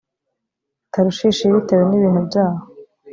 tarushishi 0.91 1.51
bitewe 1.53 1.83
n 1.85 1.91
ibintu 1.97 2.21
byaho 2.27 2.63